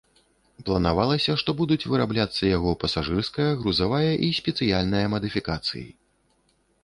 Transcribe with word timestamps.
Планавалася, 0.67 1.35
што 1.41 1.49
будуць 1.59 1.87
вырабляцца 1.95 2.43
яго 2.57 2.71
пасажырская, 2.85 3.47
грузавая 3.61 4.13
і 4.29 4.33
спецыяльная 4.41 5.03
мадыфікацыі. 5.15 5.87